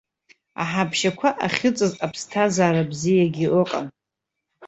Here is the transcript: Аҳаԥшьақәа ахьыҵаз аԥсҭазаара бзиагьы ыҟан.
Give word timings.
Аҳаԥшьақәа 0.61 1.29
ахьыҵаз 1.45 1.93
аԥсҭазаара 2.05 2.89
бзиагьы 2.89 3.47
ыҟан. 3.61 3.87